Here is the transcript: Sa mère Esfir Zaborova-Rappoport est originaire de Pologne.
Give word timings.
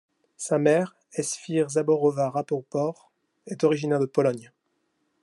Sa 0.35 0.57
mère 0.57 0.95
Esfir 1.13 1.69
Zaborova-Rappoport 1.69 3.11
est 3.45 3.63
originaire 3.63 3.99
de 3.99 4.07
Pologne. 4.07 4.51